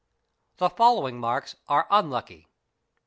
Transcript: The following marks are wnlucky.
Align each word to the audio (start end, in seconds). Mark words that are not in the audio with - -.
The 0.57 0.71
following 0.71 1.19
marks 1.19 1.55
are 1.69 1.87
wnlucky. 1.91 2.47